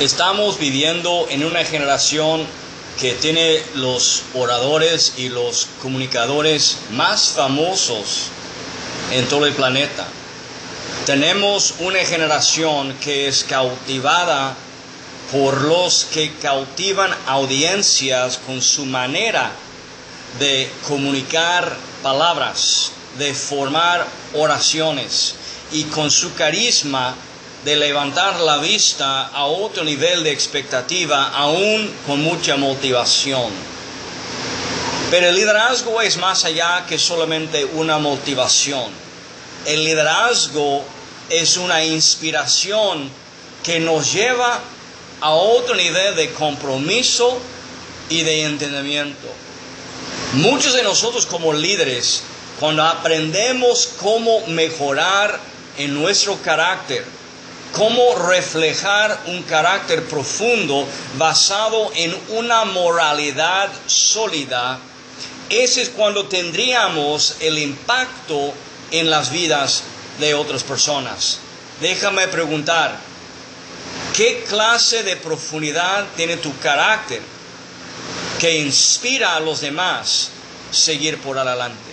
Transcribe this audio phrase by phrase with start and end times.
[0.00, 2.46] Estamos viviendo en una generación
[2.98, 8.28] que tiene los oradores y los comunicadores más famosos
[9.12, 10.06] en todo el planeta.
[11.04, 14.56] Tenemos una generación que es cautivada
[15.32, 19.52] por los que cautivan audiencias con su manera
[20.38, 25.34] de comunicar palabras, de formar oraciones
[25.72, 27.14] y con su carisma
[27.64, 33.50] de levantar la vista a otro nivel de expectativa, aún con mucha motivación.
[35.10, 38.90] Pero el liderazgo es más allá que solamente una motivación.
[39.66, 40.84] El liderazgo
[41.28, 43.10] es una inspiración
[43.62, 44.60] que nos lleva
[45.20, 47.38] a otro nivel de compromiso
[48.08, 49.28] y de entendimiento.
[50.34, 52.22] Muchos de nosotros como líderes,
[52.58, 55.38] cuando aprendemos cómo mejorar
[55.76, 57.04] en nuestro carácter,
[57.72, 64.78] cómo reflejar un carácter profundo basado en una moralidad sólida,
[65.48, 68.52] ese es cuando tendríamos el impacto
[68.90, 69.82] en las vidas
[70.18, 71.38] de otras personas.
[71.80, 72.96] Déjame preguntar,
[74.16, 77.20] ¿qué clase de profundidad tiene tu carácter
[78.38, 80.30] que inspira a los demás
[80.70, 81.89] seguir por adelante?